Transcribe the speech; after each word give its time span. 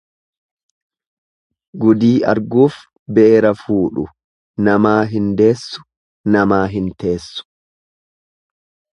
Gudii 1.81 2.15
arguuf 2.31 2.77
beera 3.17 3.51
fuudhu 3.59 4.05
namaa 4.69 4.95
hin 5.11 5.27
deessu, 5.41 5.83
namaa 6.37 6.63
hin 6.77 6.89
teessu. 7.05 7.45